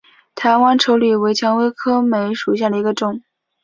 [0.33, 3.21] 台湾稠李为蔷薇科梅属下的一个种。